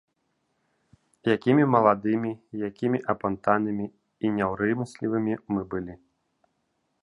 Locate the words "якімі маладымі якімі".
1.35-2.97